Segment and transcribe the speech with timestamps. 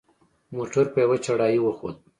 [0.55, 1.97] موټر په یوه چړهایي وخوت.